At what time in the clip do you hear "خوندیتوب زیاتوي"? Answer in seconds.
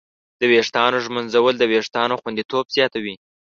2.21-3.15